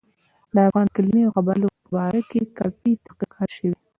د 0.53 0.55
افغان 0.67 0.87
کلمې 0.95 1.21
او 1.25 1.33
قبایلو 1.37 1.73
په 1.77 1.87
باره 1.95 2.21
کې 2.29 2.41
کافي 2.57 2.91
تحقیقات 3.05 3.49
شوي. 3.57 3.73